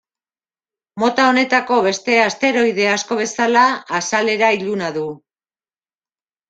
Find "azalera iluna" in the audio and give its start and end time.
4.03-4.93